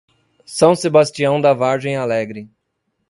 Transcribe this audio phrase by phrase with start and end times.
[0.47, 2.49] São Sebastião da Vargem Alegre